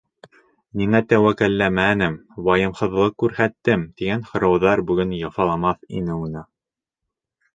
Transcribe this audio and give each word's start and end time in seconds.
Ниңә 0.79 0.99
тәүәккәлләмәнем, 1.11 2.15
вайымһыҙлыҡ 2.47 3.13
күрһәттем, 3.23 3.85
тигән 4.01 4.25
һорауҙар 4.31 4.83
бөгөн 4.93 5.13
яфаламаҫ 5.19 5.87
ине 6.01 6.19
уны. 6.25 6.43